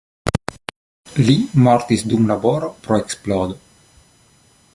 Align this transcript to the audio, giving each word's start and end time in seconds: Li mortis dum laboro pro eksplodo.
Li 1.27 1.35
mortis 1.67 2.05
dum 2.13 2.27
laboro 2.33 2.73
pro 2.87 3.01
eksplodo. 3.05 3.63